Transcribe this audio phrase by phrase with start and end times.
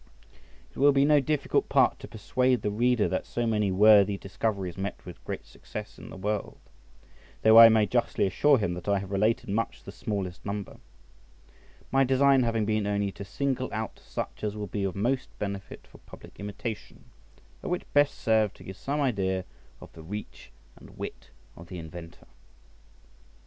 [0.71, 4.75] It will be no difficult part to persuade the reader that so many worthy discoveries
[4.75, 6.57] met with great success in the world;
[7.43, 10.77] though I may justly assure him that I have related much the smallest number;
[11.91, 15.85] my design having been only to single out such as will be of most benefit
[15.85, 17.03] for public imitation,
[17.61, 19.45] or which best served to give some idea
[19.79, 22.25] of the reach and wit of the inventor.